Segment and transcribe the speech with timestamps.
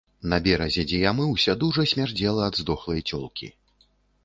[0.29, 3.53] На беразе, дзе я мыўся, дужа смярдзела ад здохлай цёлкі.